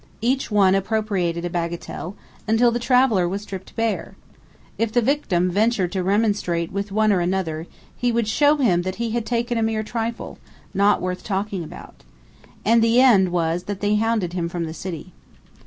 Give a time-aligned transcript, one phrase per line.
[0.19, 2.15] Each one appropriated a bagatelle,
[2.47, 4.15] until the traveller was stripped bare.
[4.79, 8.95] If the victim ventured to remonstrate with one or another, he would show him that
[8.95, 10.39] he had taken a mere trifle,
[10.73, 12.03] not worth talking about.
[12.65, 15.13] And the end was that they hounded him from the city.